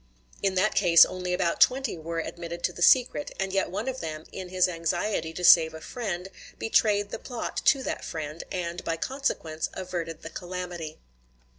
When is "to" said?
2.63-2.73, 5.31-5.43, 7.65-7.83